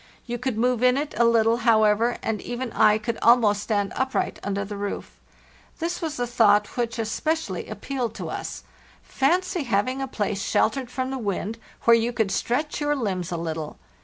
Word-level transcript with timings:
You 0.25 0.39
could 0.39 0.57
move 0.57 0.81
in 0.81 0.97
it 0.97 1.13
a 1.19 1.25
little, 1.25 1.57
however, 1.57 2.17
and 2.23 2.41
even 2.41 2.71
I 2.71 2.97
could 2.97 3.19
almost 3.21 3.61
stand 3.61 3.93
up 3.95 4.15
right 4.15 4.39
under 4.43 4.65
the 4.65 4.75
roof. 4.75 5.19
This 5.77 6.01
was 6.01 6.19
a 6.19 6.25
thought 6.25 6.75
which 6.75 6.97
es 6.97 7.07
O7 7.07 7.17
Ig 7.19 7.23
pecially 7.23 7.69
appealed 7.69 8.15
to 8.15 8.31
us. 8.31 8.63
Fancy 9.03 9.61
having 9.65 10.01
a 10.01 10.07
place 10.07 10.41
sheltered 10.41 10.89
LAND 10.89 10.89
AP 10.89 10.89
LAST 10.89 10.95
421 10.95 11.11
from 11.11 11.11
the 11.11 11.27
wind 11.29 11.59
where 11.83 11.95
you 11.95 12.11
could 12.11 12.31
stretch 12.31 12.81
your 12.81 12.95
limbs 12.95 13.31
a 13.31 13.37
lit 13.37 13.53
tle! 13.53 13.77